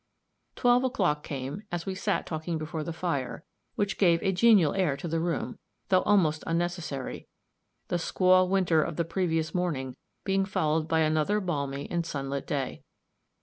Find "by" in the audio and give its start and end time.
10.87-11.01